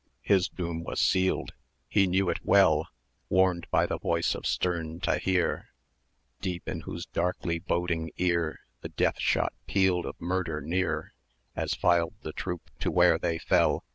His 0.23 0.49
doom 0.49 0.83
was 0.83 0.99
sealed 0.99 1.53
he 1.87 2.07
knew 2.07 2.27
it 2.31 2.39
well, 2.43 2.87
Warned 3.29 3.67
by 3.69 3.85
the 3.85 3.99
voice 3.99 4.33
of 4.33 4.47
stern 4.47 4.99
Taheer, 4.99 5.67
Deep 6.41 6.67
in 6.67 6.79
whose 6.81 7.05
darkly 7.05 7.59
boding 7.59 8.09
ear 8.17 8.61
The 8.81 8.89
deathshot 8.89 9.53
pealed 9.67 10.07
of 10.07 10.19
murder 10.19 10.59
near, 10.59 11.13
As 11.55 11.75
filed 11.75 12.15
the 12.21 12.33
troop 12.33 12.71
to 12.79 12.89
where 12.89 13.19
they 13.19 13.37
fell! 13.37 13.83